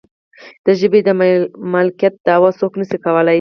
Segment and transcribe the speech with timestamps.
[0.65, 1.09] د ژبې د
[1.73, 3.29] مالکیت دعوه څوک نشي کولی.